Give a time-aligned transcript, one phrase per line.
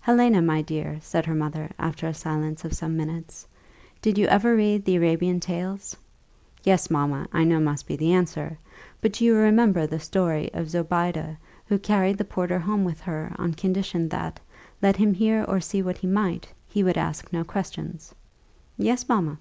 [0.00, 3.46] "Helena, my dear," said her mother, after a silence of some minutes,
[4.02, 5.96] "did you ever read the Arabian Tales?
[6.62, 8.58] 'Yes, mamma,' I know must be the answer.
[9.00, 13.34] But do you remember the story of Zobeide, who carried the porter home with her
[13.38, 14.38] on condition that,
[14.82, 18.14] let him hear or see what he might, he would ask no questions?"
[18.76, 19.38] "Yes, mamma."